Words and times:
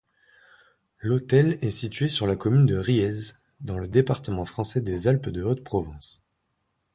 L'hôtel 0.99 1.59
est 1.61 1.69
situé 1.69 2.07
sur 2.07 2.25
la 2.25 2.35
commune 2.35 2.65
de 2.65 2.75
Riez, 2.75 3.35
dans 3.59 3.77
le 3.77 3.87
département 3.87 4.45
français 4.45 4.81
des 4.81 5.07
Alpes-de-Haute-Provence. 5.07 6.23